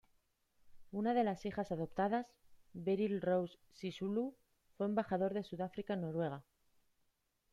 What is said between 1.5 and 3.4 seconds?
adoptadas, Beryl